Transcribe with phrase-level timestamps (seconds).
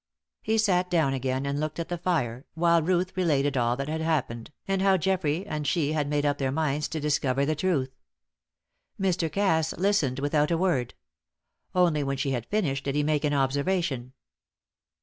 [0.41, 4.01] He sat down again and looked at the fire, while Ruth related all that had
[4.01, 7.91] happened, and how Geoffrey and she had made up their minds to discover the truth.
[8.99, 9.31] Mr.
[9.31, 10.95] Cass listened without a word.
[11.75, 14.13] Only when she had finished did he make an observation.